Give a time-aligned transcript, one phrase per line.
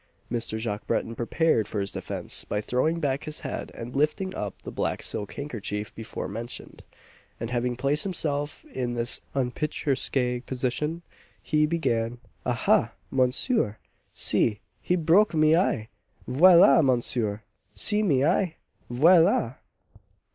[0.31, 0.57] Mr.
[0.57, 4.71] Jacques Breton prepared for his defence by throwing back his head and lifting up the
[4.71, 6.83] black silk handkerchief before mentioned;
[7.39, 11.03] and having placed himself in this unpicturesque position,
[11.43, 12.17] he began
[12.47, 12.93] "Ahah!
[13.11, 13.77] monsieur
[14.11, 15.89] see he broke my eye!
[16.27, 17.43] Voilà, monsieur!
[17.75, 18.55] see my eye!
[18.91, 19.57] _Voilà!